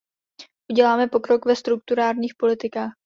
Uděláme 0.71 1.07
pokrok 1.07 1.45
ve 1.45 1.55
strukturálních 1.55 2.33
politikách. 2.39 2.91